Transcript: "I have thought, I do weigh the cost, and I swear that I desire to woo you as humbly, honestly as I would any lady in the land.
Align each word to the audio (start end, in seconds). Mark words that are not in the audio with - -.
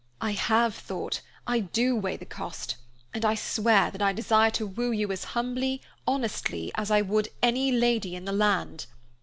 "I 0.19 0.31
have 0.31 0.73
thought, 0.73 1.21
I 1.45 1.59
do 1.59 1.95
weigh 1.95 2.17
the 2.17 2.25
cost, 2.25 2.75
and 3.13 3.23
I 3.23 3.35
swear 3.35 3.91
that 3.91 4.01
I 4.01 4.13
desire 4.13 4.49
to 4.49 4.65
woo 4.65 4.91
you 4.91 5.11
as 5.11 5.25
humbly, 5.37 5.79
honestly 6.07 6.71
as 6.73 6.89
I 6.89 7.01
would 7.03 7.29
any 7.43 7.71
lady 7.71 8.15
in 8.15 8.25
the 8.25 8.31
land. 8.33 8.87